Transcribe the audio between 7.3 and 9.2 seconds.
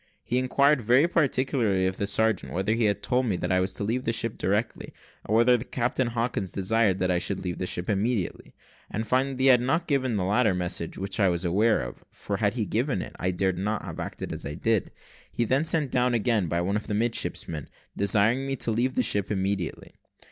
leave the ship immediately; and